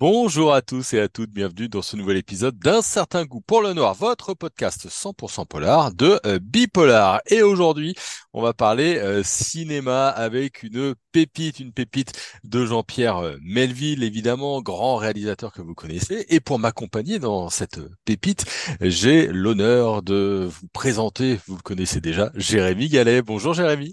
Bonjour 0.00 0.54
à 0.54 0.62
tous 0.62 0.94
et 0.94 0.98
à 0.98 1.08
toutes, 1.08 1.30
bienvenue 1.30 1.68
dans 1.68 1.82
ce 1.82 1.94
nouvel 1.94 2.16
épisode 2.16 2.58
d'un 2.58 2.80
certain 2.80 3.26
goût 3.26 3.42
pour 3.42 3.60
le 3.60 3.74
noir, 3.74 3.92
votre 3.92 4.32
podcast 4.32 4.88
100% 4.88 5.46
polar 5.46 5.92
de 5.92 6.18
euh, 6.24 6.38
Bipolar. 6.40 7.20
Et 7.26 7.42
aujourd'hui, 7.42 7.94
on 8.32 8.40
va 8.40 8.54
parler 8.54 8.96
euh, 8.96 9.22
cinéma 9.22 10.08
avec 10.08 10.62
une 10.62 10.94
pépite, 11.12 11.60
une 11.60 11.74
pépite 11.74 12.18
de 12.44 12.64
Jean-Pierre 12.64 13.18
euh, 13.18 13.36
Melville, 13.42 14.02
évidemment, 14.02 14.62
grand 14.62 14.96
réalisateur 14.96 15.52
que 15.52 15.60
vous 15.60 15.74
connaissez. 15.74 16.24
Et 16.30 16.40
pour 16.40 16.58
m'accompagner 16.58 17.18
dans 17.18 17.50
cette 17.50 17.78
pépite, 18.06 18.46
j'ai 18.80 19.26
l'honneur 19.26 20.00
de 20.02 20.48
vous 20.50 20.68
présenter, 20.72 21.38
vous 21.46 21.56
le 21.56 21.62
connaissez 21.62 22.00
déjà, 22.00 22.32
Jérémy 22.36 22.88
Gallet. 22.88 23.20
Bonjour 23.20 23.52
Jérémy. 23.52 23.92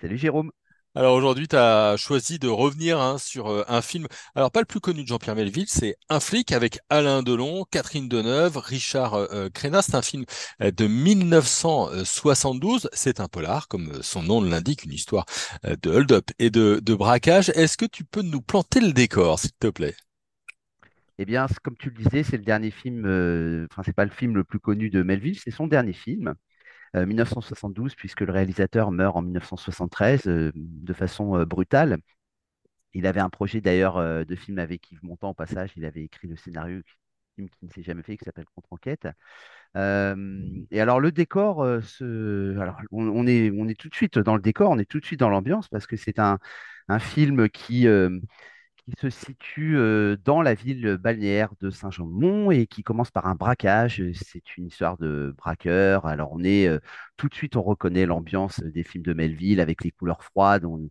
Salut 0.00 0.18
Jérôme. 0.18 0.50
Alors 0.98 1.14
aujourd'hui, 1.14 1.46
tu 1.46 1.54
as 1.54 1.96
choisi 1.96 2.40
de 2.40 2.48
revenir 2.48 3.00
hein, 3.00 3.18
sur 3.18 3.46
euh, 3.46 3.62
un 3.68 3.82
film, 3.82 4.08
alors 4.34 4.50
pas 4.50 4.58
le 4.58 4.66
plus 4.66 4.80
connu 4.80 5.04
de 5.04 5.06
Jean-Pierre 5.06 5.36
Melville, 5.36 5.68
c'est 5.68 5.94
Un 6.08 6.18
flic 6.18 6.50
avec 6.50 6.80
Alain 6.90 7.22
Delon, 7.22 7.64
Catherine 7.70 8.08
Deneuve, 8.08 8.56
Richard 8.56 9.14
euh, 9.14 9.28
euh. 9.32 9.48
C'est 9.54 9.94
un 9.94 10.02
film 10.02 10.24
euh, 10.60 10.72
de 10.72 10.88
1972. 10.88 12.90
C'est 12.92 13.20
un 13.20 13.28
polar, 13.28 13.68
comme 13.68 14.02
son 14.02 14.24
nom 14.24 14.42
l'indique, 14.42 14.82
une 14.82 14.92
histoire 14.92 15.24
de 15.62 15.88
hold-up 15.88 16.32
et 16.40 16.50
de, 16.50 16.80
de 16.82 16.94
braquage. 16.96 17.50
Est-ce 17.50 17.76
que 17.76 17.86
tu 17.86 18.02
peux 18.02 18.22
nous 18.22 18.40
planter 18.40 18.80
le 18.80 18.92
décor, 18.92 19.38
s'il 19.38 19.52
te 19.52 19.68
plaît? 19.68 19.94
Eh 21.18 21.24
bien, 21.24 21.46
comme 21.62 21.76
tu 21.76 21.90
le 21.90 22.02
disais, 22.02 22.24
c'est 22.24 22.38
le 22.38 22.44
dernier 22.44 22.72
film, 22.72 23.04
enfin, 23.70 23.84
c'est 23.84 23.94
pas 23.94 24.04
le 24.04 24.10
film 24.10 24.34
le 24.34 24.42
plus 24.42 24.58
connu 24.58 24.90
de 24.90 25.04
Melville, 25.04 25.38
c'est 25.38 25.52
son 25.52 25.68
dernier 25.68 25.92
film. 25.92 26.34
1972, 26.94 27.94
puisque 27.94 28.20
le 28.22 28.32
réalisateur 28.32 28.90
meurt 28.90 29.16
en 29.16 29.22
1973 29.22 30.24
de 30.24 30.92
façon 30.92 31.44
brutale. 31.44 31.98
Il 32.94 33.06
avait 33.06 33.20
un 33.20 33.28
projet 33.28 33.60
d'ailleurs 33.60 34.24
de 34.24 34.34
film 34.34 34.58
avec 34.58 34.90
Yves 34.90 35.02
Montand 35.02 35.30
au 35.30 35.34
passage. 35.34 35.72
Il 35.76 35.84
avait 35.84 36.02
écrit 36.02 36.28
le 36.28 36.36
scénario 36.36 36.80
qui 37.36 37.48
ne 37.62 37.70
s'est 37.70 37.82
jamais 37.82 38.02
fait, 38.02 38.16
qui 38.16 38.24
s'appelle 38.24 38.46
Contre-enquête. 38.54 39.06
et 39.74 40.80
alors 40.80 41.00
le 41.00 41.12
décor, 41.12 41.62
alors, 41.62 42.76
on, 42.90 43.26
est, 43.26 43.50
on 43.50 43.68
est 43.68 43.78
tout 43.78 43.88
de 43.88 43.94
suite 43.94 44.18
dans 44.18 44.34
le 44.34 44.42
décor, 44.42 44.70
on 44.70 44.78
est 44.78 44.88
tout 44.88 45.00
de 45.00 45.04
suite 45.04 45.20
dans 45.20 45.30
l'ambiance 45.30 45.68
parce 45.68 45.86
que 45.86 45.96
c'est 45.96 46.18
un, 46.18 46.38
un, 46.88 46.98
film 46.98 47.48
qui, 47.48 47.86
qui 48.88 48.94
se 49.00 49.10
situe 49.10 49.76
dans 50.24 50.40
la 50.42 50.54
ville 50.54 50.96
balnéaire 50.96 51.50
de 51.60 51.70
Saint-Jean-de-Mont 51.70 52.50
et 52.50 52.66
qui 52.66 52.82
commence 52.82 53.10
par 53.10 53.26
un 53.26 53.34
braquage. 53.34 54.02
C'est 54.14 54.56
une 54.56 54.66
histoire 54.66 54.96
de 54.98 55.34
braqueur. 55.36 56.06
Alors 56.06 56.30
on 56.32 56.42
est 56.42 56.68
tout 57.16 57.28
de 57.28 57.34
suite, 57.34 57.56
on 57.56 57.62
reconnaît 57.62 58.06
l'ambiance 58.06 58.60
des 58.60 58.82
films 58.84 59.04
de 59.04 59.12
Melville 59.12 59.60
avec 59.60 59.84
les 59.84 59.90
couleurs 59.90 60.22
froides. 60.24 60.64
On, 60.64 60.88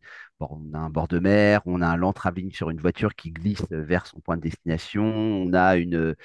a 0.74 0.78
un 0.78 0.90
bord 0.90 1.08
de 1.08 1.20
mer, 1.20 1.62
on 1.66 1.82
a 1.82 1.88
un 1.88 1.98
lent 1.98 2.14
travelling 2.14 2.52
sur 2.54 2.70
une 2.70 2.80
voiture 2.80 3.16
qui 3.16 3.32
glisse 3.32 3.66
vers 3.72 4.06
son 4.06 4.20
point 4.20 4.38
de 4.38 4.42
destination. 4.42 5.06
On 5.06 5.54
a 5.54 5.78
une, 5.78 6.16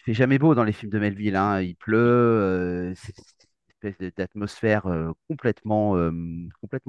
il 0.00 0.04
fait 0.04 0.14
jamais 0.14 0.38
beau 0.38 0.54
dans 0.54 0.64
les 0.64 0.72
films 0.72 0.92
de 0.92 0.98
Melville. 0.98 1.36
Hein. 1.36 1.60
Il 1.60 1.76
pleut. 1.76 2.92
c'est 2.96 3.14
une 3.84 3.90
espèce 3.90 4.14
d'atmosphère 4.16 4.84
complètement 5.28 5.94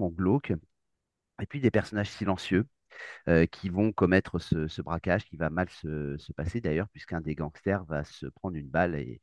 glauque. 0.10 0.54
Et 1.42 1.46
puis 1.46 1.60
des 1.60 1.72
personnages 1.72 2.10
silencieux 2.10 2.66
euh, 3.28 3.46
qui 3.46 3.70
vont 3.70 3.92
commettre 3.92 4.40
ce, 4.40 4.82
braquage 4.82 5.26
qui 5.26 5.38
va 5.38 5.50
mal 5.50 5.70
se, 5.70 6.18
passer 6.34 6.62
d'ailleurs, 6.62 6.90
puisqu'un 6.90 7.22
des 7.22 7.36
gangsters 7.36 7.84
va 7.86 8.04
se 8.04 8.26
prendre 8.28 8.56
une 8.56 8.70
balle 8.70 8.96
et, 8.96 9.22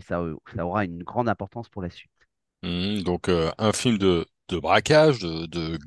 ça, 0.00 0.22
ça, 0.54 0.64
aura 0.66 0.84
une 0.84 1.02
grande 1.02 1.28
importance 1.28 1.68
pour 1.68 1.82
la 1.82 1.90
suite. 1.90 2.10
Mmh, 2.62 3.02
donc 3.02 3.28
euh, 3.28 3.50
un 3.58 3.72
film 3.72 3.98
de, 3.98 4.26
braquage, 4.50 5.20
de, 5.20 5.46
de 5.46 5.78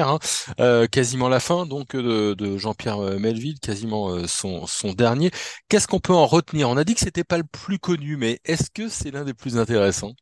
hein. 0.00 0.18
euh, 0.60 0.86
quasiment 0.86 1.28
la 1.28 1.40
fin 1.40 1.66
donc 1.66 1.94
de, 1.94 2.56
Jean-Pierre 2.58 2.98
Melville, 3.20 3.60
quasiment 3.60 4.26
son, 4.26 4.66
son 4.66 4.92
dernier. 4.92 5.30
Qu'est-ce 5.68 5.86
qu'on 5.86 6.00
peut 6.00 6.12
en 6.12 6.26
retenir? 6.26 6.68
On 6.68 6.76
a 6.76 6.84
dit 6.84 6.94
que 6.94 7.00
c'était 7.00 7.24
pas 7.24 7.38
le 7.38 7.44
plus 7.44 7.78
connu, 7.78 8.16
mais 8.16 8.40
est-ce 8.44 8.70
que 8.70 8.88
c'est 8.88 9.10
l'un 9.10 9.24
des 9.24 9.34
plus 9.34 9.58
intéressants? 9.58 10.14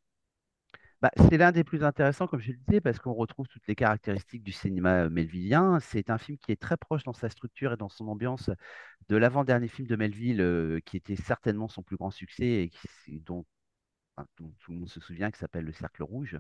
Bah, 1.02 1.10
c'est 1.16 1.38
l'un 1.38 1.50
des 1.50 1.64
plus 1.64 1.82
intéressants, 1.82 2.26
comme 2.26 2.40
je 2.40 2.52
le 2.52 2.58
disais, 2.58 2.80
parce 2.82 2.98
qu'on 2.98 3.14
retrouve 3.14 3.48
toutes 3.48 3.66
les 3.66 3.74
caractéristiques 3.74 4.42
du 4.42 4.52
cinéma 4.52 5.04
euh, 5.04 5.10
melvillien. 5.10 5.80
C'est 5.80 6.10
un 6.10 6.18
film 6.18 6.36
qui 6.38 6.52
est 6.52 6.60
très 6.60 6.76
proche 6.76 7.04
dans 7.04 7.14
sa 7.14 7.30
structure 7.30 7.72
et 7.72 7.76
dans 7.78 7.88
son 7.88 8.06
ambiance 8.08 8.50
de 9.08 9.16
l'avant-dernier 9.16 9.68
film 9.68 9.88
de 9.88 9.96
Melville, 9.96 10.42
euh, 10.42 10.80
qui 10.84 10.98
était 10.98 11.16
certainement 11.16 11.68
son 11.68 11.82
plus 11.82 11.96
grand 11.96 12.10
succès 12.10 12.70
et 13.08 13.20
dont, 13.20 13.46
tout 14.36 14.52
le 14.68 14.74
monde 14.78 14.88
se 14.90 15.00
souvient, 15.00 15.30
qui 15.30 15.38
s'appelle 15.38 15.64
Le 15.64 15.72
Cercle 15.72 16.02
Rouge, 16.02 16.38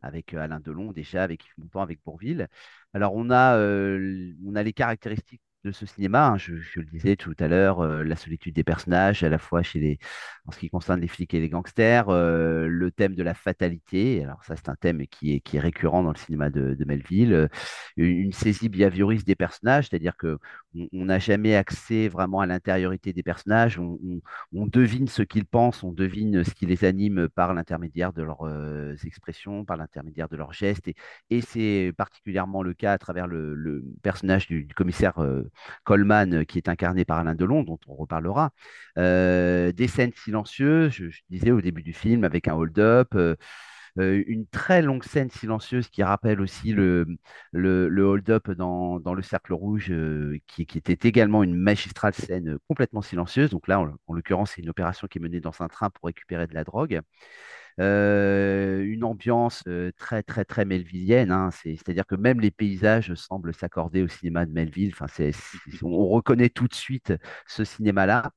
avec 0.00 0.32
euh, 0.34 0.38
Alain 0.38 0.60
Delon 0.60 0.92
déjà, 0.92 1.22
avec 1.22 1.44
Yves 1.44 1.58
Montand, 1.58 1.82
avec 1.82 2.00
Bourville. 2.02 2.48
Alors 2.94 3.14
on 3.14 3.30
a, 3.30 3.58
on 3.58 4.54
a 4.54 4.62
les 4.62 4.72
caractéristiques 4.72 5.42
de 5.64 5.72
ce 5.72 5.86
cinéma. 5.86 6.28
Hein. 6.28 6.38
Je, 6.38 6.54
le 6.76 6.84
disais 6.84 7.16
tout 7.16 7.34
à 7.38 7.48
l'heure, 7.48 7.80
euh, 7.80 8.04
la 8.04 8.16
solitude 8.16 8.54
des 8.54 8.64
personnages, 8.64 9.22
à 9.24 9.28
la 9.28 9.38
fois 9.38 9.62
chez 9.62 9.80
les, 9.80 9.98
en 10.46 10.52
ce 10.52 10.58
qui 10.58 10.70
concerne 10.70 11.00
les 11.00 11.08
flics 11.08 11.34
et 11.34 11.40
les 11.40 11.48
gangsters, 11.48 12.08
euh, 12.08 12.66
le 12.68 12.90
thème 12.90 13.14
de 13.14 13.22
la 13.22 13.34
fatalité. 13.34 14.22
Alors 14.22 14.44
ça, 14.44 14.54
c'est 14.56 14.68
un 14.68 14.76
thème 14.76 15.06
qui 15.08 15.34
est, 15.34 15.40
qui 15.40 15.56
est 15.56 15.60
récurrent 15.60 16.02
dans 16.02 16.12
le 16.12 16.16
cinéma 16.16 16.50
de, 16.50 16.76
Melville. 16.86 17.32
Euh, 17.32 17.48
une, 17.96 18.32
saisie 18.32 18.68
behavioriste 18.68 19.26
des 19.26 19.34
personnages, 19.34 19.88
c'est-à-dire 19.88 20.16
que 20.16 20.38
on 20.92 21.06
n'a 21.06 21.18
jamais 21.18 21.56
accès 21.56 22.08
vraiment 22.08 22.40
à 22.40 22.46
l'intériorité 22.46 23.12
des 23.12 23.22
personnages. 23.22 23.78
On, 23.78 24.66
devine 24.66 25.08
ce 25.08 25.22
qu'ils 25.22 25.46
pensent, 25.46 25.82
on 25.82 25.92
devine 25.92 26.44
ce 26.44 26.54
qui 26.54 26.66
les 26.66 26.84
anime 26.84 27.28
par 27.28 27.54
l'intermédiaire 27.54 28.12
de 28.12 28.22
leurs 28.22 28.46
expressions, 29.04 29.64
par 29.64 29.76
l'intermédiaire 29.76 30.28
de 30.28 30.36
leurs 30.36 30.52
gestes. 30.52 30.88
Et, 31.30 31.40
c'est 31.40 31.92
particulièrement 31.96 32.62
le 32.62 32.74
cas 32.74 32.92
à 32.92 32.98
travers 32.98 33.26
le, 33.26 33.84
personnage 34.02 34.46
du, 34.46 34.68
commissaire 34.74 35.18
Coleman, 35.84 36.34
euh, 36.34 36.44
qui 36.44 36.58
est 36.58 36.68
incarné 36.68 37.04
par 37.04 37.18
Alain 37.18 37.34
Delon, 37.34 37.62
dont 37.62 37.78
on 37.86 37.94
reparlera. 37.94 38.50
Euh, 38.98 39.72
des 39.72 39.88
scènes 39.88 40.12
silencieuses, 40.12 40.92
je, 40.92 41.06
disais 41.30 41.50
au 41.50 41.60
début 41.60 41.82
du 41.82 41.92
film, 41.92 42.24
avec 42.24 42.48
un 42.48 42.54
hold-up. 42.54 43.14
Euh, 43.14 43.36
une 43.96 44.46
très 44.46 44.80
longue 44.82 45.02
scène 45.02 45.30
silencieuse 45.30 45.88
qui 45.88 46.02
rappelle 46.04 46.40
aussi 46.40 46.72
le, 46.72 47.06
le, 47.52 48.02
hold-up 48.04 48.50
dans, 48.50 48.98
le 48.98 49.22
Cercle 49.22 49.54
Rouge, 49.54 49.92
qui, 50.46 50.62
était 50.62 51.08
également 51.08 51.42
une 51.42 51.54
magistrale 51.56 52.14
scène 52.14 52.58
complètement 52.68 53.02
silencieuse. 53.02 53.50
Donc 53.50 53.66
là, 53.66 53.80
en 53.80 54.14
l'occurrence, 54.14 54.52
c'est 54.54 54.62
une 54.62 54.70
opération 54.70 55.08
qui 55.08 55.18
est 55.18 55.20
menée 55.20 55.40
dans 55.40 55.62
un 55.62 55.68
train 55.68 55.90
pour 55.90 56.06
récupérer 56.06 56.46
de 56.46 56.54
la 56.54 56.64
drogue. 56.64 57.00
Euh, 57.80 58.82
une 58.82 59.04
ambiance 59.04 59.62
euh, 59.68 59.92
très, 59.96 60.22
très, 60.22 60.44
très 60.44 60.64
melvillienne. 60.64 61.30
Hein. 61.30 61.50
C'est-à-dire 61.52 62.06
que 62.06 62.16
même 62.16 62.40
les 62.40 62.50
paysages 62.50 63.14
semblent 63.14 63.54
s'accorder 63.54 64.02
au 64.02 64.08
cinéma 64.08 64.46
de 64.46 64.52
Melville. 64.52 64.94
On 65.82 66.08
reconnaît 66.08 66.48
tout 66.48 66.66
de 66.66 66.74
suite 66.74 67.12
ce 67.46 67.64
cinéma-là. 67.64 68.32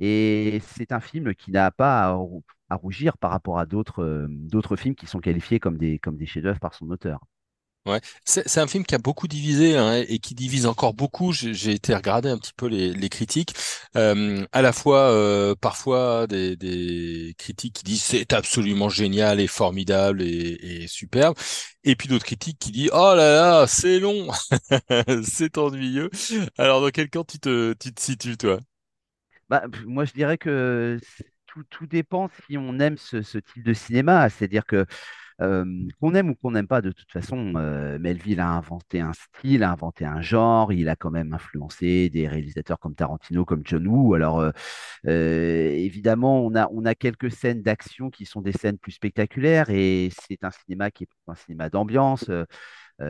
Et 0.00 0.60
c'est 0.62 0.92
un 0.92 1.00
film 1.00 1.34
qui 1.34 1.50
n'a 1.52 1.70
pas 1.70 2.16
à, 2.70 2.76
rougir 2.76 3.18
par 3.18 3.30
rapport 3.32 3.58
à 3.58 3.66
d'autres 3.66 4.02
euh, 4.02 4.26
d'autres 4.30 4.76
films 4.76 4.94
qui 4.94 5.06
sont 5.06 5.20
qualifiés 5.20 5.60
comme 5.60 5.78
des, 5.78 5.98
comme 5.98 6.16
des 6.16 6.26
chefs-d'œuvre 6.26 6.60
par 6.60 6.74
son 6.74 6.90
auteur. 6.90 7.20
Ouais, 7.86 8.00
c'est 8.26 8.58
un 8.58 8.66
film 8.66 8.84
qui 8.84 8.94
a 8.94 8.98
beaucoup 8.98 9.28
divisé 9.28 9.74
hein, 9.78 10.04
et 10.06 10.18
qui 10.18 10.34
divise 10.34 10.66
encore 10.66 10.92
beaucoup. 10.92 11.32
J'ai 11.32 11.70
été 11.70 11.94
regarder 11.94 12.28
un 12.28 12.36
petit 12.36 12.52
peu 12.54 12.66
les, 12.66 13.08
critiques, 13.08 13.54
euh, 13.96 14.44
à 14.52 14.60
la 14.60 14.74
fois 14.74 15.10
euh, 15.10 15.54
parfois 15.54 16.26
des, 16.26 17.34
critiques 17.38 17.76
qui 17.76 17.84
disent 17.84 18.02
c'est 18.02 18.34
absolument 18.34 18.90
génial 18.90 19.40
et 19.40 19.46
formidable 19.46 20.20
et, 20.20 20.86
superbe, 20.86 21.34
et 21.82 21.96
puis 21.96 22.08
d'autres 22.08 22.26
critiques 22.26 22.58
qui 22.58 22.72
disent 22.72 22.90
oh 22.92 23.14
là 23.16 23.60
là 23.60 23.66
c'est 23.66 24.00
long, 24.00 24.28
c'est 25.24 25.56
ennuyeux. 25.56 26.10
Alors 26.58 26.82
dans 26.82 26.90
quel 26.90 27.08
camp 27.08 27.24
tu 27.24 27.38
te, 27.38 27.72
tu 27.72 27.94
te 27.94 28.02
situes 28.02 28.36
toi? 28.36 28.58
Bah, 29.48 29.62
moi 29.86 30.04
je 30.04 30.12
dirais 30.12 30.36
que 30.36 30.98
tout, 31.46 31.64
tout 31.70 31.86
dépend 31.86 32.28
si 32.46 32.58
on 32.58 32.78
aime 32.80 32.98
ce, 32.98 33.22
ce 33.22 33.38
type 33.38 33.64
de 33.64 33.72
cinéma, 33.72 34.28
c'est-à-dire 34.28 34.66
que 34.66 34.84
qu'on 35.38 36.14
aime 36.14 36.30
ou 36.30 36.34
qu'on 36.34 36.50
n'aime 36.50 36.66
pas, 36.66 36.80
de 36.82 36.90
toute 36.90 37.10
façon, 37.12 37.36
Melville 38.00 38.40
a 38.40 38.48
inventé 38.50 39.00
un 39.00 39.12
style, 39.12 39.62
a 39.62 39.70
inventé 39.72 40.04
un 40.04 40.20
genre, 40.20 40.72
il 40.72 40.88
a 40.88 40.96
quand 40.96 41.10
même 41.10 41.32
influencé 41.32 42.10
des 42.10 42.26
réalisateurs 42.28 42.78
comme 42.78 42.94
Tarantino, 42.94 43.44
comme 43.44 43.62
John 43.64 43.86
Woo. 43.86 44.14
Alors, 44.14 44.42
évidemment, 45.04 46.44
on 46.44 46.54
a, 46.54 46.68
on 46.72 46.84
a 46.84 46.94
quelques 46.94 47.30
scènes 47.30 47.62
d'action 47.62 48.10
qui 48.10 48.26
sont 48.26 48.40
des 48.42 48.52
scènes 48.52 48.78
plus 48.78 48.92
spectaculaires 48.92 49.70
et 49.70 50.10
c'est 50.26 50.42
un 50.44 50.50
cinéma 50.50 50.90
qui 50.90 51.04
est 51.04 51.08
un 51.28 51.34
cinéma 51.34 51.70
d'ambiance. 51.70 52.28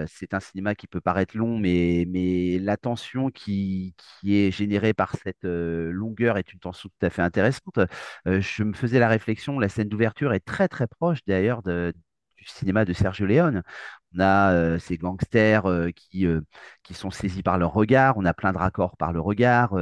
c'est 0.07 0.35
un 0.35 0.41
cinéma 0.41 0.75
qui 0.75 0.87
peut 0.87 1.01
paraître 1.01 1.37
long, 1.37 1.59
mais, 1.59 2.05
mais 2.09 2.59
la 2.59 2.77
tension 2.77 3.31
qui, 3.31 3.95
qui 4.21 4.37
est 4.37 4.51
générée 4.51 4.93
par 4.95 5.15
cette 5.17 5.45
longueur 5.45 6.37
est 6.39 6.53
une 6.53 6.59
tension 6.61 6.89
tout 6.91 7.07
à 7.07 7.11
fait 7.11 7.23
intéressante. 7.23 7.79
je 8.27 8.63
me 8.65 8.73
faisais 8.75 8.99
la 8.99 9.09
réflexion, 9.09 9.59
la 9.59 9.69
scène 9.69 9.89
d'ouverture 9.89 10.33
est 10.35 10.41
très 10.41 10.69
très 10.69 10.87
proche 10.87 11.21
d'ailleurs 11.27 11.63
de, 11.63 11.93
du 12.39 12.47
cinéma 12.47 12.85
de 12.85 12.93
Sergio 12.93 13.27
Leone. 13.27 13.63
On 14.15 14.21
a 14.21 14.53
euh, 14.53 14.79
ces 14.79 14.97
gangsters 14.97 15.67
euh, 15.67 15.91
qui, 15.91 16.27
euh, 16.27 16.41
qui 16.83 16.95
sont 16.95 17.11
saisis 17.11 17.43
par 17.43 17.59
leur 17.59 17.73
regard, 17.75 18.17
on 18.17 18.25
a 18.25 18.33
plein 18.33 18.53
de 18.53 18.59
raccords 18.59 18.97
par 18.97 19.13
le 19.13 19.21
regard, 19.21 19.75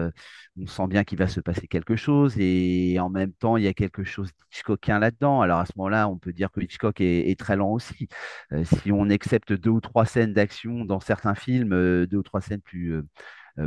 on 0.58 0.66
sent 0.66 0.86
bien 0.88 1.04
qu'il 1.04 1.18
va 1.18 1.28
se 1.28 1.40
passer 1.40 1.68
quelque 1.68 1.96
chose 1.96 2.34
et 2.38 2.98
en 2.98 3.08
même 3.10 3.32
temps, 3.32 3.56
il 3.56 3.64
y 3.64 3.68
a 3.68 3.74
quelque 3.74 4.04
chose 4.04 4.30
d'Hitchcockien 4.50 4.98
là-dedans. 4.98 5.40
Alors 5.42 5.60
à 5.60 5.66
ce 5.66 5.72
moment-là, 5.76 6.08
on 6.08 6.18
peut 6.18 6.32
dire 6.32 6.50
que 6.50 6.60
Hitchcock 6.60 7.00
est, 7.00 7.38
très 7.38 7.56
lent 7.56 7.70
aussi. 7.70 8.08
si 8.64 8.90
on 8.92 9.10
accepte 9.10 9.52
deux 9.52 9.70
ou 9.70 9.80
trois 9.80 10.06
scènes 10.06 10.32
d'action 10.32 10.84
dans 10.84 11.00
certains 11.00 11.34
films, 11.34 12.06
deux 12.06 12.16
ou 12.16 12.22
trois 12.22 12.40
scènes 12.40 12.62
plus 12.62 13.02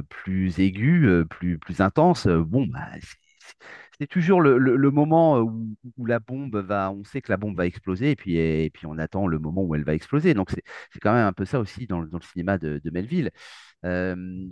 plus 0.10 0.60
aiguë, 0.60 1.26
plus, 1.30 1.58
plus 1.58 1.82
intense, 1.82 2.28
bon, 2.28 2.68
bah, 2.68 2.88
c'est 4.00 4.08
toujours 4.08 4.42
le, 4.42 4.92
moment 4.92 5.40
où, 5.40 6.06
la 6.06 6.20
bombe 6.20 6.56
va, 6.56 6.92
on 6.92 7.04
sait 7.04 7.22
que 7.22 7.32
la 7.32 7.38
bombe 7.38 7.58
va 7.58 7.66
exploser, 7.66 8.12
et 8.12 8.16
puis, 8.70 8.86
on 8.86 8.98
attend 8.98 9.28
le 9.28 9.40
moment 9.40 9.64
où 9.64 9.76
elle 9.76 9.84
va 9.84 9.94
exploser. 9.94 10.34
Donc 10.34 10.52
c'est 10.52 11.00
quand 11.02 11.14
même 11.14 11.26
un 11.28 11.34
peu 11.34 11.46
ça 11.46 11.60
aussi 11.60 11.88
dans, 11.88 12.02
le 12.02 12.10
cinéma 12.22 12.58
de, 12.58 12.82
Melville. 12.92 13.32
Il 13.84 14.52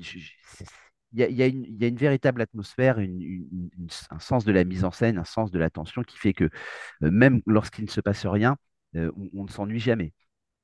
y 1.14 1.44
a, 1.44 1.48
une, 1.48 1.96
véritable 1.96 2.42
atmosphère, 2.42 3.00
un 3.00 4.20
sens 4.20 4.46
de 4.46 4.52
la 4.52 4.64
mise 4.64 4.84
en 4.84 4.92
scène, 4.92 5.18
un 5.18 5.24
sens 5.24 5.52
de 5.52 5.60
l'attention 5.60 6.04
qui 6.04 6.18
fait 6.18 6.34
que 6.34 6.50
même 7.02 7.42
lorsqu'il 7.46 7.86
ne 7.86 7.90
se 7.90 8.02
passe 8.02 8.26
rien, 8.26 8.58
on 8.94 9.44
ne 9.44 9.50
s'ennuie 9.50 9.80
jamais. 9.80 10.14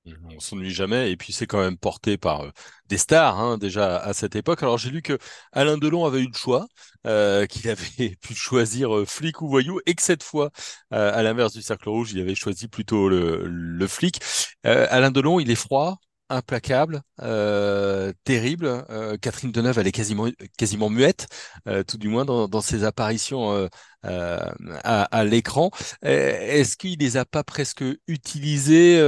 On 0.06 0.40
s'ennuie 0.42 0.72
jamais 0.72 1.12
et 1.12 1.18
puis 1.18 1.32
c'est 1.32 1.48
quand 1.48 1.62
même 1.62 1.78
porté 1.78 2.18
par 2.18 2.52
des 2.90 2.98
stars 2.98 3.40
hein, 3.40 3.58
déjà 3.58 3.98
à 3.98 4.14
cette 4.14 4.36
époque. 4.36 4.62
Alors 4.62 4.78
j'ai 4.78 4.90
lu 4.90 5.02
que 5.02 5.18
Alain 5.54 5.78
Delon 5.78 6.04
avait 6.06 6.20
eu 6.20 6.28
le 6.28 6.34
choix, 6.34 6.68
euh, 7.08 7.46
qu'il 7.46 7.70
avait 7.70 8.16
pu 8.22 8.36
choisir 8.36 9.06
flic 9.08 9.42
ou 9.42 9.48
voyou 9.48 9.80
et 9.86 9.96
que 9.96 10.02
cette 10.02 10.22
fois, 10.24 10.52
euh, 10.94 11.12
à 11.14 11.24
l'inverse 11.24 11.54
du 11.54 11.62
Cercle 11.62 11.88
Rouge, 11.88 12.12
il 12.12 12.20
avait 12.20 12.36
choisi 12.36 12.68
plutôt 12.68 13.08
le, 13.08 13.44
le 13.48 13.88
flic. 13.88 14.20
Euh, 14.66 14.88
Alain 14.90 15.10
Delon, 15.12 15.40
il 15.40 15.50
est 15.50 15.56
froid, 15.56 15.98
implacable, 16.30 17.02
euh, 17.22 18.12
terrible. 18.26 18.86
Euh, 18.90 19.16
Catherine 19.18 19.54
Deneuve, 19.54 19.80
elle 19.80 19.88
est 19.88 19.92
quasiment 19.94 20.28
quasiment 20.58 20.90
muette, 20.90 21.28
euh, 21.70 21.84
tout 21.84 21.98
du 21.98 22.10
moins 22.10 22.26
dans, 22.26 22.50
dans 22.50 22.62
ses 22.62 22.84
apparitions 22.84 23.54
euh, 23.54 23.68
à, 24.04 25.04
à 25.04 25.24
l'écran. 25.24 25.72
Est-ce 26.02 26.76
qu'il 26.78 27.00
les 27.00 27.16
a 27.18 27.24
pas 27.26 27.44
presque 27.46 27.84
utilisés 28.08 29.00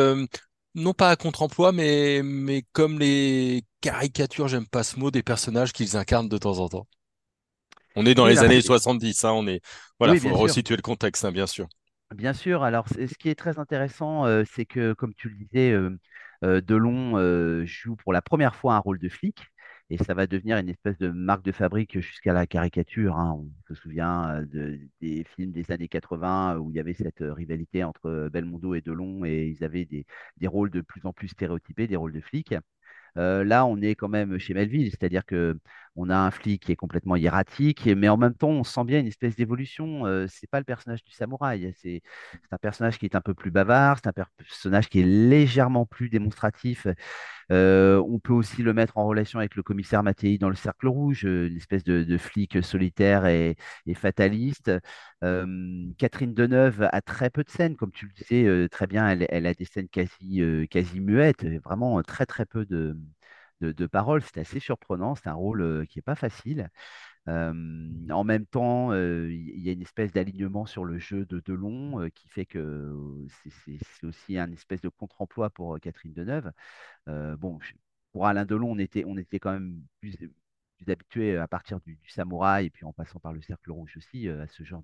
non 0.75 0.94
pas 0.94 1.10
à 1.10 1.16
contre-emploi, 1.16 1.72
mais, 1.72 2.22
mais 2.24 2.63
comme 2.74 3.00
les 3.00 3.63
caricatures, 3.81 4.48
j'aime 4.48 4.68
pas 4.68 4.83
ce 4.83 5.00
mot, 5.00 5.10
des 5.12 5.24
personnages 5.24 5.74
qu'ils 5.74 5.98
incarnent 5.98 6.30
de 6.30 6.38
temps 6.38 6.60
en 6.60 6.69
temps. 6.69 6.88
On 7.95 8.06
est 8.06 8.16
dans 8.16 8.25
Oui, 8.25 8.30
les 8.30 8.44
années 8.44 8.62
c'est- 8.62 8.62
70, 8.62 9.24
hein, 9.25 9.31
on 9.33 9.48
est, 9.48 9.60
voilà, 10.00 10.13
oui, 10.13 10.19
faut 10.19 10.31
bien 10.31 10.33
sûr. 10.33 10.56
resituer 10.56 10.75
le 10.77 10.81
contexte, 10.81 11.25
hein, 11.25 11.31
bien 11.33 11.48
sûr. 11.48 11.68
Bien 12.13 12.33
sûr, 12.33 12.63
alors 12.63 12.88
ce 12.89 13.13
qui 13.18 13.30
est 13.30 13.36
très 13.36 13.60
intéressant, 13.60 14.25
euh, 14.25 14.44
c'est 14.50 14.66
que, 14.66 14.94
comme 14.94 15.13
tu 15.16 15.27
le 15.30 15.36
disais, 15.36 15.72
euh, 15.72 15.98
euh, 16.44 16.62
Delon 16.62 17.18
joue 17.66 17.95
pour 17.95 18.13
la 18.13 18.22
première 18.22 18.56
fois 18.56 18.75
un 18.75 18.80
rôle 18.80 19.00
de 19.00 19.10
flic, 19.10 19.39
et 19.89 19.97
ça 19.97 20.13
va 20.13 20.27
devenir 20.27 20.57
une 20.57 20.69
espèce 20.69 20.97
de 20.97 21.09
marque 21.09 21.43
de 21.45 21.51
fabrique 21.51 21.99
jusqu'à 21.99 22.33
la 22.33 22.47
caricature. 22.47 23.17
hein. 23.17 23.33
On 23.39 23.49
se 23.67 23.75
souvient 23.75 24.29
euh, 24.41 24.45
de- 24.45 24.79
des 25.01 25.23
films 25.35 25.51
des 25.51 25.71
années 25.71 25.87
80 25.87 26.57
où 26.57 26.71
il 26.71 26.75
y 26.77 26.79
avait 26.79 26.93
cette 26.93 27.21
euh, 27.21 27.33
rivalité 27.33 27.83
entre 27.83 28.29
Belmondo 28.31 28.73
et 28.75 28.81
Delon, 28.81 29.25
et 29.25 29.47
ils 29.47 29.63
avaient 29.63 29.85
des, 29.85 30.05
des 30.37 30.47
rôles 30.47 30.71
de 30.71 30.81
plus 30.81 31.05
en 31.05 31.13
plus 31.13 31.27
stéréotypés, 31.29 31.87
des 31.87 31.95
rôles 31.95 32.13
de 32.13 32.21
flics. 32.21 32.55
Euh, 33.17 33.43
là, 33.43 33.65
on 33.65 33.81
est 33.81 33.95
quand 33.95 34.09
même 34.09 34.37
chez 34.39 34.53
Melville, 34.53 34.89
c'est-à-dire 34.91 35.25
que 35.25 35.57
on 35.95 36.09
a 36.09 36.18
un 36.18 36.31
flic 36.31 36.63
qui 36.65 36.71
est 36.71 36.75
complètement 36.75 37.15
hiératique, 37.15 37.86
mais 37.88 38.09
en 38.09 38.18
même 38.18 38.33
temps, 38.33 38.50
on 38.50 38.63
sent 38.63 38.83
bien 38.86 39.00
une 39.00 39.07
espèce 39.07 39.36
d'évolution. 39.36 40.06
Euh, 40.06 40.25
c'est 40.30 40.50
pas 40.50 40.59
le 40.59 40.65
personnage 40.65 41.03
du 41.03 41.12
samouraï, 41.12 41.74
c'est 41.77 42.01
un 42.51 42.57
personnage 42.57 42.97
qui 43.00 43.06
est 43.06 43.15
un 43.15 43.21
peu 43.21 43.33
plus 43.33 43.51
bavard, 43.51 43.97
c'est 43.97 44.09
un 44.09 44.13
per- 44.13 44.24
personnage 44.38 44.89
qui 44.89 45.00
est 45.01 45.06
légèrement 45.06 45.86
plus 45.86 46.09
démonstratif. 46.09 46.88
Euh, 47.51 48.01
on 48.07 48.19
peut 48.19 48.33
aussi 48.33 48.63
le 48.63 48.74
mettre 48.74 48.97
en 48.97 49.06
relation 49.06 49.39
avec 49.39 49.56
le 49.56 49.63
commissaire 49.63 50.03
Mattei 50.03 50.38
dans 50.38 50.50
le 50.50 50.56
Cercle 50.56 50.88
Rouge, 50.88 51.25
euh, 51.25 51.47
une 51.47 51.57
espèce 51.57 51.83
de, 51.83 52.18
flic 52.18 52.63
solitaire 52.63 53.25
et, 53.25 53.56
fataliste. 53.95 54.71
Euh, 55.24 55.86
Catherine 55.98 56.33
Deneuve 56.33 56.88
a 56.91 57.01
très 57.01 57.30
peu 57.30 57.44
de 57.44 57.50
scènes, 57.50 57.75
comme 57.75 57.91
tu 57.91 58.07
le 58.07 58.13
disais 58.13 58.69
très 58.69 58.88
bien, 58.88 59.07
elle, 59.07 59.45
a 59.45 59.53
des 59.53 59.65
scènes 59.65 59.89
quasi, 59.89 60.41
quasi 60.69 61.00
muettes, 61.00 61.44
et 61.44 61.59
vraiment 61.59 62.01
très 62.03 62.25
très 62.25 62.45
peu 62.45 62.65
de, 62.65 62.98
de, 63.61 63.85
paroles. 63.87 64.21
C'est 64.23 64.39
assez 64.39 64.59
surprenant, 64.59 65.15
c'est 65.15 65.27
un 65.29 65.33
rôle 65.33 65.85
qui 65.87 65.97
n'est 65.97 66.03
pas 66.03 66.15
facile. 66.15 66.69
En 67.27 68.23
même 68.23 68.45
temps, 68.45 68.93
il 68.93 69.59
y 69.59 69.69
a 69.69 69.71
une 69.73 69.81
espèce 69.81 70.11
d'alignement 70.13 70.65
sur 70.65 70.85
le 70.85 70.99
jeu 70.99 71.25
de 71.25 71.39
Delon 71.39 72.09
qui 72.13 72.27
fait 72.29 72.45
que 72.45 72.95
c'est 73.65 74.05
aussi 74.05 74.37
un 74.37 74.51
espèce 74.51 74.81
de 74.81 74.89
contre-emploi 74.89 75.49
pour 75.49 75.79
Catherine 75.79 76.13
Deneuve. 76.13 76.51
Bon, 77.07 77.59
pour 78.11 78.27
Alain 78.27 78.45
Delon, 78.45 78.71
on 78.71 78.77
était, 78.79 79.03
on 79.05 79.17
était 79.17 79.39
quand 79.39 79.51
même 79.51 79.81
plus, 79.99 80.15
plus 80.77 80.92
habitué 80.92 81.38
à 81.38 81.48
partir 81.48 81.80
du, 81.81 81.98
samouraï 82.07 82.66
et 82.68 82.69
puis 82.69 82.86
en 82.86 82.94
passant 82.94 83.19
par 83.19 83.33
le 83.33 83.42
cercle 83.42 83.72
rouge 83.72 83.94
aussi 83.98 84.30
à 84.30 84.48
ce 84.48 84.63
genre 84.63 84.83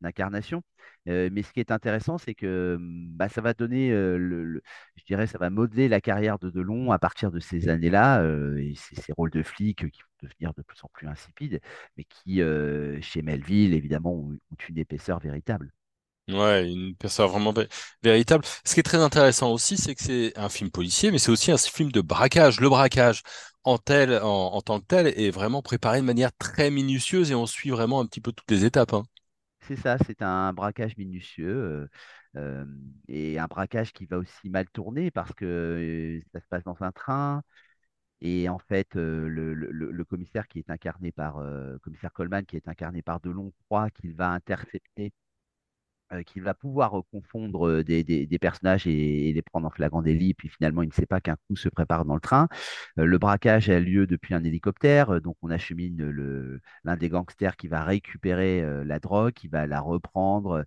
d'incarnation. 0.00 0.62
Mais 1.06 1.42
ce 1.42 1.52
qui 1.52 1.60
est 1.60 1.70
intéressant, 1.70 2.18
c'est 2.18 2.34
que 2.34 2.74
hum, 2.76 3.08
bah, 3.16 3.28
ça 3.28 3.40
va 3.40 3.54
donner, 3.54 3.90
je 3.90 5.04
dirais, 5.06 5.26
ça 5.26 5.38
va 5.38 5.50
modeler 5.50 5.88
la 5.88 6.00
carrière 6.00 6.38
de 6.38 6.50
Delon 6.50 6.92
à 6.92 6.98
partir 6.98 7.30
de 7.30 7.40
ces 7.40 7.68
années-là 7.68 8.24
et 8.58 8.74
ces, 8.76 8.96
ces 8.96 9.12
rôles 9.12 9.30
de 9.30 9.42
flic 9.42 9.90
qui 9.90 10.00
vont 10.02 10.28
devenir 10.28 10.54
de 10.54 10.62
plus 10.62 10.78
en 10.82 10.88
plus 10.92 11.06
insipides, 11.08 11.60
mais 11.96 12.04
qui, 12.04 12.40
chez 13.00 13.22
Melville, 13.22 13.74
évidemment, 13.74 14.14
ont, 14.14 14.36
une 14.68 14.78
épaisseur 14.78 15.18
véritable. 15.18 15.72
Ouais, 16.28 16.70
une 16.70 16.94
personne 16.94 17.28
vraiment 17.28 17.52
vé- 17.52 17.68
véritable. 18.02 18.44
Ce 18.64 18.74
qui 18.74 18.80
est 18.80 18.84
très 18.84 18.98
intéressant 18.98 19.52
aussi, 19.52 19.76
c'est 19.76 19.94
que 19.94 20.02
c'est 20.02 20.32
un 20.38 20.48
film 20.48 20.70
policier, 20.70 21.10
mais 21.10 21.18
c'est 21.18 21.32
aussi 21.32 21.50
un 21.50 21.58
film 21.58 21.90
de 21.90 22.00
braquage. 22.00 22.60
Le 22.60 22.68
braquage 22.68 23.22
en 23.64 23.78
tel, 23.78 24.18
en, 24.22 24.26
en 24.54 24.60
tant 24.62 24.80
que 24.80 24.86
tel 24.86 25.06
est 25.08 25.30
vraiment 25.30 25.62
préparé 25.62 26.00
de 26.00 26.06
manière 26.06 26.32
très 26.36 26.70
minutieuse 26.70 27.30
et 27.30 27.34
on 27.34 27.46
suit 27.46 27.70
vraiment 27.70 28.00
un 28.00 28.06
petit 28.06 28.20
peu 28.20 28.32
toutes 28.32 28.50
les 28.50 28.64
étapes, 28.64 28.92
hein. 28.94 29.04
C'est 29.60 29.76
ça, 29.76 29.96
c'est 30.06 30.22
un 30.22 30.52
braquage 30.52 30.96
minutieux 30.96 31.48
euh, 31.54 31.88
euh, 32.36 32.64
et 33.08 33.38
un 33.38 33.46
braquage 33.46 33.92
qui 33.92 34.06
va 34.06 34.18
aussi 34.18 34.50
mal 34.50 34.68
tourner 34.70 35.10
parce 35.12 35.32
que 35.34 35.44
euh, 35.44 36.20
ça 36.32 36.40
se 36.40 36.46
passe 36.48 36.64
dans 36.64 36.82
un 36.82 36.90
train 36.92 37.42
et 38.22 38.48
en 38.48 38.58
fait 38.58 38.94
le- 38.96 39.54
le 39.92 40.04
commissaire 40.06 40.48
qui 40.48 40.60
est 40.60 40.70
incarné 40.70 41.12
par 41.12 41.38
euh, 41.38 41.78
commissaire 41.80 42.12
Coleman 42.12 42.46
qui 42.46 42.56
est 42.56 42.68
incarné 42.68 43.02
par 43.02 43.20
Delon 43.20 43.52
croit 43.66 43.90
qu'il 43.90 44.14
va 44.14 44.30
intercepter, 44.30 45.12
euh, 46.12 46.22
qu'il 46.22 46.42
va 46.42 46.54
pouvoir 46.54 46.92
confondre 47.10 47.82
des, 47.82 48.38
personnages 48.40 48.86
et, 48.86 49.32
les 49.32 49.42
prendre 49.42 49.66
en 49.66 49.70
flagrant 49.70 50.02
délit. 50.02 50.34
Puis 50.34 50.48
finalement 50.48 50.82
il 50.82 50.88
ne 50.88 50.92
sait 50.92 51.06
pas 51.06 51.20
qu'un 51.20 51.36
coup 51.48 51.56
se 51.56 51.68
prépare 51.68 52.04
dans 52.04 52.14
le 52.14 52.20
train. 52.20 52.48
Le 52.96 53.18
braquage 53.18 53.70
a 53.70 53.80
lieu 53.80 54.06
depuis 54.06 54.34
un 54.34 54.44
hélicoptère, 54.44 55.20
donc 55.20 55.36
on 55.42 55.50
achemine 55.50 56.10
l'un 56.84 56.96
des 56.96 57.08
gangsters 57.08 57.56
qui 57.56 57.68
va 57.68 57.84
récupérer 57.84 58.62
la 58.84 58.98
drogue, 58.98 59.32
qui 59.32 59.48
va 59.48 59.66
la 59.66 59.80
reprendre. 59.80 60.64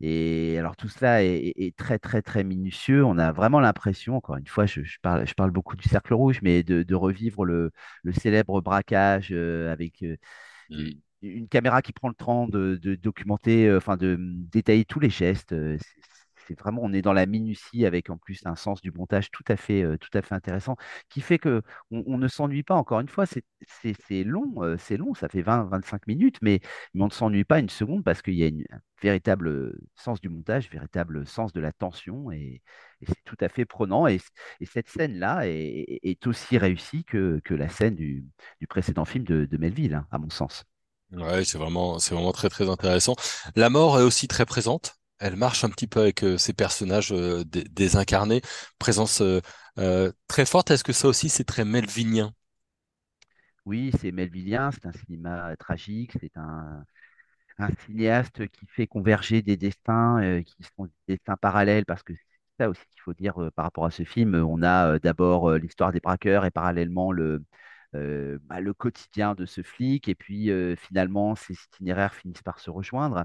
Et 0.00 0.56
alors 0.58 0.76
tout 0.76 0.88
cela 0.88 1.24
est, 1.24 1.76
très 1.76 1.98
très 1.98 2.22
très 2.22 2.44
minutieux. 2.44 3.04
On 3.04 3.18
a 3.18 3.32
vraiment 3.32 3.60
l'impression, 3.60 4.16
encore 4.16 4.36
une 4.36 4.46
fois, 4.46 4.66
je, 4.66 4.82
parle, 5.02 5.50
beaucoup 5.50 5.76
du 5.76 5.88
cercle 5.88 6.14
rouge, 6.14 6.40
mais 6.42 6.62
de, 6.62 6.94
revivre 6.94 7.44
le, 7.44 7.72
célèbre 8.12 8.60
braquage 8.60 9.32
avec 9.32 10.02
euh, 10.02 10.16
Mm. 10.70 11.00
Une 11.22 11.48
caméra 11.48 11.82
qui 11.82 11.92
prend 11.92 12.08
le 12.08 12.14
temps 12.14 12.46
de, 12.48 12.76
documenter, 12.96 13.66
euh, 13.68 13.78
enfin 13.78 13.96
de 13.96 14.14
hum, 14.14 14.46
détailler 14.50 14.84
tous 14.84 15.00
les 15.00 15.10
gestes. 15.10 15.52
Euh, 15.52 15.76
C'est 16.46 16.58
vraiment, 16.58 16.80
on 16.82 16.92
est 16.94 17.02
dans 17.02 17.12
la 17.12 17.26
minutie 17.26 17.84
avec 17.84 18.08
en 18.10 18.16
plus 18.16 18.40
un 18.46 18.56
sens 18.56 18.80
du 18.80 18.90
montage 18.90 19.30
tout 19.30 19.44
à 19.48 19.56
fait, 19.56 19.82
euh, 19.82 19.98
tout 19.98 20.08
à 20.14 20.22
fait 20.22 20.34
intéressant, 20.34 20.76
qui 21.10 21.20
fait 21.20 21.38
que 21.38 21.62
on, 21.90 22.16
ne 22.18 22.28
s'ennuie 22.28 22.62
pas. 22.62 22.74
Encore 22.74 23.00
une 23.00 23.08
fois, 23.08 23.26
c'est 23.26 23.44
long, 24.24 24.76
c'est 24.78 24.96
long, 24.96 25.12
ça 25.14 25.28
fait 25.28 25.42
20-25 25.42 26.06
minutes, 26.06 26.38
mais, 26.42 26.60
on 26.94 27.06
ne 27.06 27.10
s'ennuie 27.10 27.44
pas 27.44 27.58
une 27.60 27.68
seconde 27.68 28.02
parce 28.04 28.22
qu'il 28.22 28.34
y 28.34 28.44
a 28.44 28.48
un 28.48 28.80
véritable 29.02 29.78
sens 29.94 30.20
du 30.20 30.28
montage, 30.30 30.70
véritable 30.70 31.26
sens 31.26 31.52
de 31.52 31.60
la 31.60 31.72
tension, 31.72 32.30
et, 32.32 32.62
c'est 33.06 33.22
tout 33.24 33.36
à 33.40 33.48
fait 33.48 33.64
prenant. 33.66 34.06
Et, 34.06 34.18
et 34.60 34.66
cette 34.66 34.88
scène-là 34.88 35.42
est, 35.46 36.26
aussi 36.26 36.58
réussie 36.58 37.04
que, 37.04 37.40
que 37.44 37.54
la 37.54 37.68
scène 37.68 37.94
du, 37.94 38.24
précédent 38.68 39.04
film 39.04 39.24
de, 39.24 39.44
de 39.44 39.56
Melville, 39.58 39.94
hein, 39.94 40.06
à 40.10 40.18
mon 40.18 40.30
sens. 40.30 40.64
Ouais, 41.12 41.44
c'est 41.44 41.56
vraiment, 41.58 41.98
c'est 41.98 42.14
vraiment 42.14 42.32
très 42.32 42.50
très 42.50 42.68
intéressant. 42.68 43.14
La 43.56 43.70
mort 43.70 43.98
est 43.98 44.02
aussi 44.02 44.28
très 44.28 44.44
présente. 44.44 44.96
Elle 45.18 45.36
marche 45.36 45.64
un 45.64 45.70
petit 45.70 45.86
peu 45.86 46.00
avec 46.00 46.22
euh, 46.22 46.36
ces 46.38 46.52
personnages 46.52 47.12
euh, 47.12 47.44
dé- 47.44 47.64
désincarnés. 47.64 48.42
Présence 48.78 49.22
euh, 49.22 50.12
très 50.28 50.44
forte. 50.44 50.70
Est-ce 50.70 50.84
que 50.84 50.92
ça 50.92 51.08
aussi 51.08 51.28
c'est 51.30 51.44
très 51.44 51.64
melvinien? 51.64 52.34
Oui, 53.64 53.90
c'est 54.00 54.12
melvillien, 54.12 54.70
c'est 54.70 54.86
un 54.86 54.92
cinéma 54.92 55.54
tragique, 55.58 56.12
c'est 56.20 56.36
un, 56.36 56.84
cinéaste 57.86 58.48
qui 58.48 58.66
fait 58.66 58.86
converger 58.86 59.42
des 59.42 59.56
destins 59.56 60.42
qui 60.44 60.56
sont 60.76 60.86
des 60.86 61.16
destins 61.16 61.36
parallèles, 61.36 61.84
parce 61.86 62.02
que 62.02 62.14
c'est 62.14 62.22
ça 62.58 62.68
aussi 62.70 62.82
qu'il 62.90 63.00
faut 63.02 63.14
dire 63.14 63.34
par 63.56 63.64
rapport 63.64 63.84
à 63.86 63.90
ce 63.90 64.04
film. 64.04 64.34
On 64.34 64.62
a 64.62 64.98
d'abord 64.98 65.52
l'histoire 65.52 65.92
des 65.92 66.00
braqueurs 66.00 66.44
et 66.44 66.50
parallèlement 66.50 67.12
le, 67.12 67.44
bah, 67.94 68.60
le 68.60 68.74
quotidien 68.74 69.34
de 69.34 69.46
ce 69.46 69.62
flic, 69.62 70.08
et 70.08 70.14
puis 70.14 70.50
euh, 70.50 70.76
finalement 70.76 71.34
ces 71.34 71.54
itinéraires 71.54 72.14
finissent 72.14 72.42
par 72.42 72.60
se 72.60 72.70
rejoindre. 72.70 73.24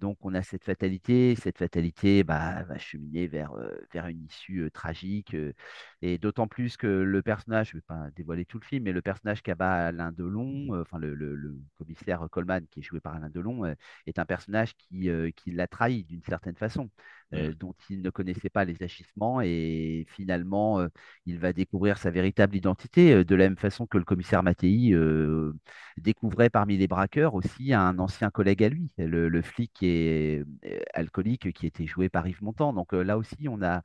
Donc 0.00 0.18
on 0.20 0.34
a 0.34 0.42
cette 0.42 0.64
fatalité, 0.64 1.34
cette 1.36 1.58
fatalité 1.58 2.22
bah, 2.24 2.62
va 2.64 2.78
cheminer 2.78 3.26
vers, 3.26 3.52
vers 3.92 4.06
une 4.06 4.24
issue 4.24 4.70
tragique, 4.72 5.36
et 6.02 6.18
d'autant 6.18 6.46
plus 6.48 6.76
que 6.76 6.86
le 6.86 7.22
personnage, 7.22 7.70
je 7.70 7.76
ne 7.76 7.80
vais 7.80 7.84
pas 7.86 8.10
dévoiler 8.16 8.44
tout 8.44 8.58
le 8.60 8.64
film, 8.66 8.84
mais 8.84 8.92
le 8.92 9.02
personnage 9.02 9.42
qu'abat 9.42 9.86
Alain 9.88 10.12
Delon, 10.12 10.80
enfin 10.80 10.98
le, 10.98 11.14
le- 11.14 11.34
le 11.34 11.56
commissaire 11.78 12.26
Coleman 12.30 12.66
qui 12.70 12.80
est 12.80 12.82
joué 12.82 13.00
par 13.00 13.14
Alain 13.14 13.30
Delon, 13.30 13.64
est 14.06 14.18
un 14.18 14.24
personnage 14.24 14.74
qui, 14.76 15.08
qui 15.36 15.50
l'a 15.52 15.66
trahi 15.66 16.04
d'une 16.04 16.22
certaine 16.22 16.56
façon, 16.56 16.90
dont 17.58 17.74
il 17.90 18.02
ne 18.02 18.10
connaissait 18.10 18.50
pas 18.50 18.64
les 18.64 18.82
agissements, 18.82 19.40
et 19.40 20.04
finalement 20.08 20.86
il 21.26 21.38
va 21.38 21.52
découvrir 21.52 21.98
sa 21.98 22.10
véritable 22.10 22.56
identité, 22.56 23.24
de 23.24 23.34
la 23.34 23.44
même 23.48 23.56
façon 23.56 23.86
que 23.86 23.98
le 23.98 24.04
commissaire 24.04 24.42
Mattei 24.42 24.92
découvrait 25.96 26.50
parmi 26.50 26.76
les 26.76 26.88
braqueurs 26.88 27.34
aussi 27.34 27.72
un 27.72 27.98
ancien 27.98 28.30
collègue 28.30 28.62
à 28.64 28.68
lui, 28.68 28.90
le, 28.98 29.28
le 29.28 29.42
flic 29.42 29.71
qui 29.74 29.86
est 29.86 30.44
euh, 30.66 30.80
alcoolique 30.94 31.52
qui 31.52 31.66
était 31.66 31.86
joué 31.86 32.08
par 32.08 32.26
Yves 32.26 32.42
Montand. 32.42 32.72
Donc 32.72 32.94
euh, 32.94 33.02
là 33.02 33.18
aussi, 33.18 33.48
on 33.48 33.62
a 33.62 33.82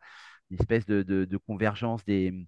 une 0.51 0.59
espèce 0.59 0.85
de, 0.85 1.37
convergence 1.47 2.03
des, 2.05 2.47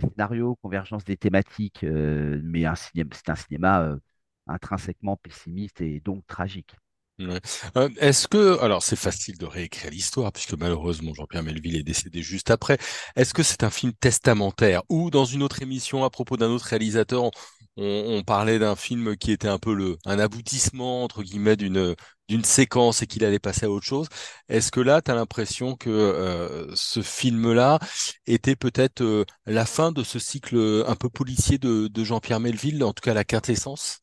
scénarios, 0.00 0.56
convergence 0.56 1.04
des 1.04 1.16
thématiques, 1.16 1.84
euh, 1.84 2.40
mais 2.44 2.64
c'est 2.74 3.30
un 3.30 3.34
cinéma 3.36 3.98
intrinsèquement 4.46 5.16
pessimiste 5.16 5.80
et 5.80 6.00
donc 6.00 6.26
tragique. 6.26 6.76
Euh, 7.20 7.88
est-ce 7.98 8.28
que, 8.28 8.60
alors 8.60 8.82
c'est 8.82 8.96
facile 8.96 9.36
de 9.38 9.46
réécrire 9.46 9.90
l'histoire 9.90 10.32
puisque 10.32 10.54
malheureusement 10.54 11.14
Jean-Pierre 11.14 11.42
Melville 11.42 11.76
est 11.76 11.82
décédé 11.82 12.22
juste 12.22 12.50
après. 12.50 12.78
Est-ce 13.16 13.34
que 13.34 13.42
c'est 13.42 13.64
un 13.64 13.70
film 13.70 13.92
testamentaire 13.92 14.82
ou 14.88 15.10
dans 15.10 15.24
une 15.24 15.42
autre 15.42 15.62
émission 15.62 16.04
à 16.04 16.10
propos 16.10 16.36
d'un 16.36 16.48
autre 16.50 16.66
réalisateur, 16.66 17.30
on, 17.76 18.22
parlait 18.24 18.58
d'un 18.58 18.76
film 18.76 19.16
qui 19.16 19.32
était 19.32 19.48
un 19.48 19.58
peu 19.58 19.72
le 19.74 19.98
un 20.04 20.18
aboutissement 20.18 21.04
entre 21.04 21.22
guillemets 21.22 21.56
d'une 21.56 21.94
d'une 22.28 22.44
séquence 22.44 23.02
et 23.02 23.06
qu'il 23.06 23.24
allait 23.24 23.38
passer 23.38 23.66
à 23.66 23.70
autre 23.70 23.86
chose? 23.86 24.08
Est-ce 24.48 24.70
que 24.70 24.80
là, 24.80 25.00
tu 25.00 25.10
as 25.10 25.14
l'impression 25.14 25.76
que 25.76 25.88
euh, 25.90 26.70
ce 26.74 27.00
film-là 27.02 27.78
était 28.26 28.56
peut-être 28.56 29.00
euh, 29.02 29.24
la 29.46 29.64
fin 29.64 29.92
de 29.92 30.02
ce 30.04 30.18
cycle 30.18 30.84
un 30.86 30.94
peu 30.96 31.08
policier 31.08 31.58
de 31.58 32.04
Jean-Pierre 32.04 32.40
Melville, 32.40 32.84
en 32.84 32.92
tout 32.92 33.02
cas 33.02 33.14
la 33.14 33.24
quintessence? 33.24 34.00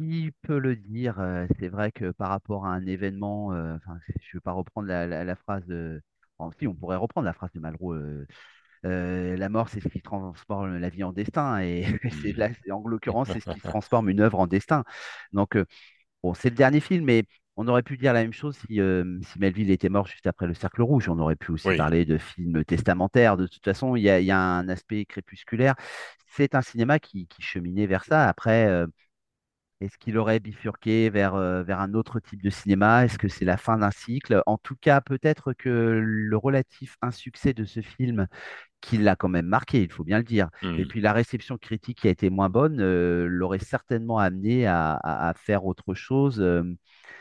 Qui 0.00 0.32
peut 0.42 0.58
le 0.58 0.76
dire? 0.76 1.20
euh, 1.20 1.46
c'est 1.58 1.68
vrai 1.68 1.92
que 1.92 2.10
par 2.12 2.30
rapport 2.30 2.64
à 2.66 2.70
un 2.70 2.86
événement, 2.86 3.52
euh, 3.52 3.76
enfin, 3.76 3.98
je 4.08 4.12
ne 4.36 4.38
vais 4.38 4.40
pas 4.40 4.52
reprendre 4.52 4.88
la, 4.88 5.06
la- 5.06 5.24
la 5.24 5.36
phrase 5.36 5.66
de. 5.66 6.00
enfin, 6.38 6.54
si, 6.58 6.66
on 6.66 6.74
pourrait 6.74 6.96
reprendre 6.96 7.26
la 7.26 7.34
phrase 7.34 7.50
de 7.52 7.60
Malraux. 7.60 7.92
euh, 7.94 8.26
euh, 8.86 9.36
la 9.36 9.48
mort, 9.50 9.68
c'est 9.68 9.80
ce 9.80 9.88
qui 9.88 10.02
transforme 10.02 10.78
la 10.78 10.88
vie 10.90 11.04
en 11.04 11.12
destin. 11.12 11.60
Et 11.60 11.84
c'est 12.22 12.32
là, 12.36 12.48
c'est- 12.54 12.70
en 12.72 12.86
l'occurrence, 12.86 13.30
c'est 13.32 13.40
ce 13.40 13.46
qui 13.48 13.60
transforme 13.62 14.08
une 14.10 14.20
œuvre 14.20 14.40
en 14.40 14.46
destin. 14.46 14.84
Donc, 15.32 15.56
euh, 15.56 15.66
bon, 16.22 16.34
c'est 16.34 16.50
le 16.50 16.56
dernier 16.56 16.80
film, 16.80 17.04
mais 17.04 17.24
on 17.56 17.68
aurait 17.68 17.82
pu 17.82 17.96
dire 17.98 18.12
la 18.14 18.22
même 18.22 18.32
chose 18.32 18.56
si, 18.68 18.80
euh, 18.80 19.18
si 19.22 19.38
Melville 19.38 19.70
était 19.70 19.88
mort 19.90 20.06
juste 20.06 20.26
après 20.26 20.46
Le 20.46 20.54
Cercle 20.54 20.82
Rouge. 20.82 21.08
On 21.08 21.18
aurait 21.18 21.36
pu 21.36 21.52
aussi 21.52 21.72
Oui. 21.72 21.74
parler 21.74 22.04
de 22.04 22.18
films 22.18 22.64
testamentaires. 22.64 23.36
De 23.36 23.46
toute 23.46 23.64
façon, 23.64 23.96
il 23.96 24.02
y 24.02 24.10
a, 24.10 24.20
il 24.20 24.26
y 24.26 24.30
a 24.30 24.38
un 24.40 24.68
aspect 24.68 25.04
crépusculaire. 25.06 25.74
C'est 26.28 26.54
un 26.54 26.62
cinéma 26.62 26.98
qui, 26.98 27.26
qui 27.28 27.42
cheminait 27.42 27.86
vers 27.86 28.04
ça. 28.04 28.28
Après. 28.28 28.66
euh, 28.66 28.86
est-ce 29.80 29.96
qu'il 29.98 30.18
aurait 30.18 30.40
bifurqué 30.40 31.10
vers, 31.10 31.34
euh, 31.34 31.62
vers 31.62 31.80
un 31.80 31.94
autre 31.94 32.20
type 32.20 32.42
de 32.42 32.50
cinéma? 32.50 33.04
Est-ce 33.04 33.18
que 33.18 33.28
c'est 33.28 33.44
la 33.46 33.56
fin 33.56 33.78
d'un 33.78 33.90
cycle? 33.90 34.42
En 34.46 34.58
tout 34.58 34.76
cas, 34.76 35.00
peut-être 35.00 35.52
que 35.54 35.68
le 36.04 36.36
relatif 36.36 36.96
insuccès 37.02 37.54
de 37.54 37.64
ce 37.64 37.80
film, 37.80 38.26
qui 38.80 38.98
l'a 38.98 39.16
quand 39.16 39.28
même 39.28 39.46
marqué, 39.46 39.82
il 39.82 39.92
faut 39.92 40.04
bien 40.04 40.18
le 40.18 40.24
dire, 40.24 40.50
et 40.76 40.84
Hmm. 40.84 40.88
puis 40.88 41.00
la 41.00 41.12
réception 41.12 41.58
critique 41.58 42.00
qui 42.00 42.08
a 42.08 42.10
été 42.12 42.30
moins 42.30 42.50
bonne, 42.50 42.80
euh, 42.80 43.26
l'aurait 43.28 43.58
certainement 43.60 44.18
amené 44.18 44.66
à, 44.66 44.94
à- 44.94 45.28
à 45.30 45.34
faire 45.34 45.64
autre 45.66 45.94
chose. 45.94 46.40
euh. 46.40 46.64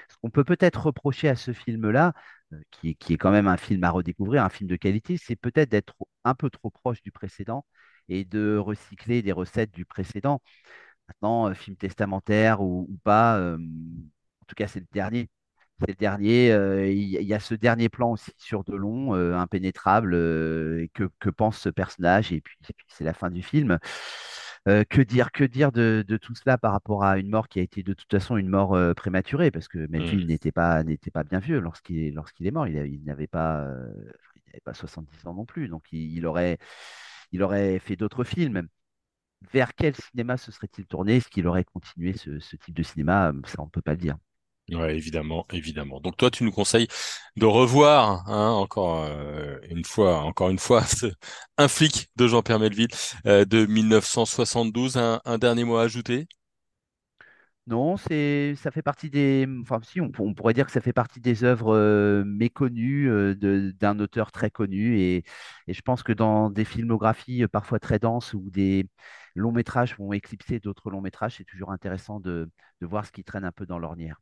Ce 0.09 0.17
qu'on 0.21 0.29
peut 0.29 0.43
peut-être 0.43 0.85
reprocher 0.87 1.29
à 1.29 1.35
ce 1.35 1.53
film-là, 1.53 2.13
euh, 2.53 2.57
qui, 2.71 2.89
est- 2.89 2.93
qui 2.95 3.13
est 3.13 3.17
quand 3.17 3.31
même 3.31 3.47
un 3.47 3.57
film 3.57 3.83
à 3.83 3.91
redécouvrir, 3.91 4.43
un 4.43 4.49
film 4.49 4.69
de 4.69 4.75
qualité, 4.75 5.17
c'est 5.17 5.35
peut-être 5.35 5.69
d'être 5.69 5.95
un 6.25 6.35
peu 6.35 6.49
trop 6.49 6.69
proche 6.69 7.01
du 7.01 7.11
précédent 7.11 7.65
et 8.09 8.25
de 8.25 8.57
recycler 8.57 9.21
des 9.21 9.31
recettes 9.31 9.71
du 9.71 9.85
précédent. 9.85 10.41
Maintenant, 11.09 11.49
euh, 11.49 11.53
film 11.55 11.75
testamentaire 11.77 12.61
ou, 12.61 12.87
ou 12.89 12.97
pas, 13.03 13.39
en 13.39 14.45
tout 14.47 14.55
cas, 14.55 14.67
c'est 14.67 14.79
le 14.79 14.87
dernier. 14.93 15.29
C'est 15.81 15.89
le 15.89 15.95
dernier. 15.95 16.51
euh, 16.51 16.87
Il 16.91 17.07
y, 17.09 17.33
a 17.33 17.39
ce 17.39 17.55
dernier 17.55 17.89
plan 17.89 18.11
aussi 18.13 18.31
sur 18.37 18.63
Delon, 18.65 19.15
euh, 19.15 19.35
impénétrable. 19.35 20.15
et 20.15 20.89
que, 20.93 21.09
que 21.19 21.29
pense 21.29 21.57
ce 21.59 21.69
personnage? 21.69 22.31
Et 22.33 22.41
puis, 22.41 22.57
c'est 22.89 23.03
la 23.05 23.13
fin 23.13 23.29
du 23.31 23.41
film. 23.43 23.79
Euh, 24.67 24.83
que 24.83 25.01
dire, 25.01 25.31
que 25.31 25.43
dire 25.45 25.71
de, 25.71 26.03
de 26.07 26.17
tout 26.17 26.35
cela 26.35 26.57
par 26.57 26.73
rapport 26.73 27.03
à 27.03 27.17
une 27.17 27.29
mort 27.29 27.47
qui 27.47 27.59
a 27.59 27.63
été 27.63 27.81
de 27.83 27.93
toute 27.93 28.11
façon 28.11 28.37
une 28.37 28.49
mort 28.49 28.75
euh, 28.75 28.93
prématurée, 28.93 29.51
parce 29.51 29.67
que 29.69 29.79
Hmm. 29.79 29.89
Melville 29.91 30.27
n'était 30.27 30.51
pas, 30.51 30.83
n'était 30.83 31.11
pas 31.11 31.23
bien 31.23 31.39
vieux 31.39 31.59
lorsqu'il 31.59 32.13
lorsqu'il 32.13 32.47
est 32.47 32.51
mort. 32.51 32.67
Il, 32.67 33.03
n'avait 33.05 33.27
pas, 33.27 33.61
euh, 33.61 33.87
il 34.35 34.41
n'avait 34.47 34.61
pas 34.63 34.73
70 34.73 35.25
ans 35.27 35.33
non 35.33 35.45
plus. 35.45 35.67
Donc, 35.69 35.85
il, 35.93 36.15
il 36.17 36.25
aurait, 36.25 36.57
il 37.31 37.43
aurait 37.43 37.79
fait 37.79 37.95
d'autres 37.95 38.23
films 38.23 38.67
vers 39.51 39.73
quel 39.75 39.95
cinéma 39.95 40.37
se 40.37 40.51
serait-il 40.51 40.85
tourné? 40.85 41.17
Est-ce 41.17 41.29
qu'il 41.29 41.47
aurait 41.47 41.65
continué 41.65 42.13
ce, 42.13 42.39
ce 42.39 42.55
type 42.57 42.75
de 42.75 42.83
cinéma? 42.83 43.33
Ça, 43.45 43.55
on 43.61 43.65
ne 43.65 43.69
peut 43.71 43.81
pas 43.81 43.91
le 43.93 43.97
dire. 43.97 44.17
Ouais, 44.71 44.95
évidemment, 44.95 45.47
évidemment. 45.51 45.99
Donc 45.99 46.15
toi, 46.15 46.29
tu 46.29 46.43
nous 46.43 46.51
conseilles 46.51 46.87
de 47.37 47.45
revoir, 47.47 48.29
hein, 48.29 48.51
encore 48.51 49.03
euh, 49.03 49.57
une 49.67 49.83
fois, 49.83 50.19
encore 50.21 50.49
une 50.51 50.59
fois, 50.59 50.83
un 51.57 51.67
flic 51.67 52.11
de 52.17 52.27
Jean-Pierre 52.27 52.59
Melville 52.59 52.87
euh, 53.25 53.45
de 53.45 53.65
1972. 53.65 54.95
Un, 54.97 55.21
un 55.25 55.39
dernier 55.39 55.63
mot 55.63 55.77
à 55.77 55.83
ajouter? 55.83 56.27
Non, 57.67 57.97
c'est, 57.97 58.55
ça 58.55 58.71
fait 58.71 58.81
partie 58.81 59.09
des. 59.11 59.47
Enfin, 59.61 59.79
si, 59.83 60.01
on, 60.01 60.09
pour- 60.09 60.25
on 60.25 60.33
pourrait 60.33 60.53
dire 60.55 60.65
que 60.65 60.71
ça 60.71 60.81
fait 60.81 60.93
partie 60.93 61.19
des 61.19 61.43
œuvres 61.43 61.75
euh, 61.75 62.23
méconnues 62.25 63.05
de- 63.35 63.71
d'un 63.79 63.99
auteur 63.99 64.31
très 64.31 64.49
connu. 64.49 64.99
Et, 64.99 65.17
et 65.67 65.73
je 65.73 65.81
pense 65.83 66.01
que 66.01 66.11
dans 66.13 66.49
des 66.49 66.65
filmographies 66.65 67.45
parfois 67.47 67.79
très 67.79 67.99
denses 67.99 68.33
où 68.33 68.49
des 68.49 68.87
longs 69.35 69.51
métrages 69.51 69.95
vont 69.97 70.13
éclipser 70.13 70.59
d'autres 70.59 70.89
longs 70.89 71.01
métrages, 71.01 71.35
c'est 71.37 71.45
toujours 71.45 71.71
intéressant 71.71 72.19
de, 72.19 72.49
de 72.81 72.87
voir 72.87 73.05
ce 73.05 73.11
qui 73.11 73.23
traîne 73.23 73.45
un 73.45 73.51
peu 73.51 73.65
dans 73.65 73.79
l'ornière. 73.79 74.19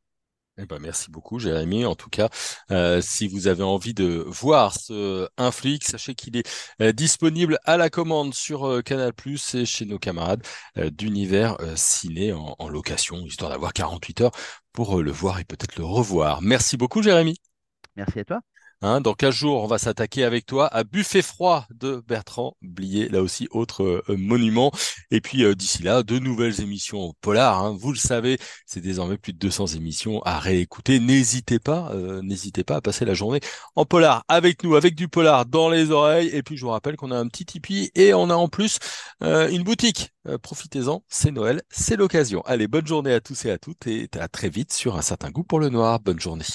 Eh 0.59 0.65
ben, 0.65 0.79
merci 0.79 1.11
beaucoup, 1.11 1.37
Jérémy. 1.37 1.85
En 1.85 1.93
tout 1.93 2.09
cas, 2.09 2.29
euh, 2.71 2.99
si 2.99 3.27
vous 3.27 3.45
avez 3.47 3.61
envie 3.61 3.93
de 3.93 4.23
voir 4.25 4.73
ce 4.73 5.29
un 5.37 5.51
flic, 5.51 5.83
sachez 5.83 6.15
qu'il 6.15 6.35
est 6.35 6.49
euh, 6.81 6.91
disponible 6.91 7.59
à 7.65 7.77
la 7.77 7.91
commande 7.91 8.33
sur 8.33 8.65
euh, 8.67 8.81
Canal+ 8.81 9.13
et 9.53 9.65
chez 9.65 9.85
nos 9.85 9.99
camarades 9.99 10.43
d'Univers 10.75 11.57
Ciné 11.75 12.33
en, 12.33 12.55
en 12.57 12.69
location, 12.69 13.17
histoire 13.19 13.51
d'avoir 13.51 13.71
48 13.71 14.21
heures 14.21 14.31
pour 14.73 15.01
le 15.03 15.11
voir 15.11 15.39
et 15.39 15.43
peut-être 15.43 15.75
le 15.77 15.85
revoir. 15.85 16.41
Merci 16.41 16.75
beaucoup, 16.75 17.03
Jérémy. 17.03 17.37
Merci 17.95 18.19
à 18.19 18.25
toi. 18.25 18.41
Hein, 18.83 19.01
dans 19.01 19.15
15 19.15 19.33
jours, 19.33 19.63
on 19.63 19.67
va 19.67 19.79
s'attaquer 19.79 20.23
avec 20.23 20.45
toi 20.45 20.67
à 20.67 20.83
Buffet 20.83 21.23
froid 21.23 21.65
de 21.73 22.03
Bertrand 22.07 22.55
Blier, 22.61 23.09
là 23.09 23.23
aussi 23.23 23.47
autre 23.49 23.83
euh, 23.83 24.03
monument. 24.15 24.71
Et 25.09 25.19
puis 25.19 25.43
euh, 25.43 25.55
d'ici 25.55 25.81
là, 25.81 26.03
de 26.03 26.19
nouvelles 26.19 26.61
émissions 26.61 27.13
Polar. 27.21 27.63
hein. 27.63 27.75
vous 27.75 27.91
le 27.91 27.97
savez, 27.97 28.37
c'est 28.67 28.79
désormais 28.79 29.17
plus 29.17 29.33
de 29.33 29.39
200 29.39 29.67
émissions 29.77 30.21
à 30.25 30.37
réécouter. 30.37 30.99
N'hésitez 30.99 31.57
pas, 31.57 31.89
euh, 31.93 32.21
n'hésitez 32.21 32.63
pas 32.63 32.75
à 32.75 32.81
passer 32.81 33.03
la 33.03 33.15
journée 33.15 33.39
en 33.75 33.85
Polar 33.85 34.23
avec 34.27 34.63
nous, 34.63 34.75
avec 34.75 34.93
du 34.93 35.07
Polar 35.07 35.47
dans 35.47 35.71
les 35.71 35.89
oreilles. 35.89 36.27
Et 36.27 36.43
puis 36.43 36.55
je 36.55 36.63
vous 36.63 36.71
rappelle 36.71 36.97
qu'on 36.97 37.09
a 37.09 37.17
un 37.17 37.27
petit 37.27 37.45
Tipeee 37.45 37.89
et 37.95 38.13
on 38.13 38.29
a 38.29 38.35
en 38.35 38.47
plus 38.47 38.77
une 39.21 39.63
boutique. 39.63 40.11
Profitez-en, 40.43 41.03
c'est 41.07 41.31
Noël, 41.31 41.63
c'est 41.69 41.95
l'occasion. 41.95 42.41
Allez, 42.45 42.67
bonne 42.67 42.85
journée 42.85 43.13
à 43.13 43.21
tous 43.21 43.45
et 43.45 43.51
à 43.51 43.57
toutes 43.57 43.87
et 43.87 44.07
à 44.19 44.27
très 44.27 44.49
vite 44.49 44.71
sur 44.71 44.97
un 44.97 45.01
certain 45.01 45.31
goût 45.31 45.43
pour 45.43 45.59
le 45.59 45.69
noir. 45.69 45.99
Bonne 45.99 46.19
journée. 46.19 46.45